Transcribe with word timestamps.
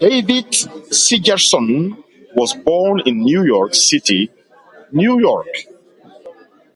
Davitt 0.00 0.68
Sigerson 0.94 2.00
was 2.36 2.54
born 2.54 3.00
in 3.04 3.18
New 3.18 3.42
York 3.44 3.74
City, 3.74 4.30
New 4.92 5.18
York. 5.18 5.64